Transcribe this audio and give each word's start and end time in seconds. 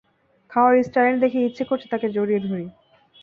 খাওয়ার 0.51 0.75
স্টাইল 0.83 1.15
দেখে 1.19 1.39
ইচ্ছে 1.41 1.63
করছে 1.63 1.87
তাকে 1.87 2.07
জড়িয়ে 2.09 2.41
ধরি। 2.41 2.65